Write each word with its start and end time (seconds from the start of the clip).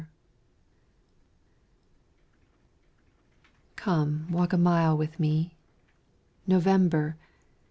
NOVEMBER 0.01 0.09
Come 3.75 4.31
walk 4.31 4.51
a 4.51 4.57
mile 4.57 4.97
with 4.97 5.19
me 5.19 5.53
November! 6.47 7.17